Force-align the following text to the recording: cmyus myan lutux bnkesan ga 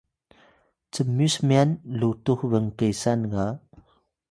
cmyus 0.93 1.35
myan 1.47 1.69
lutux 1.99 2.39
bnkesan 2.51 3.21
ga 3.31 3.47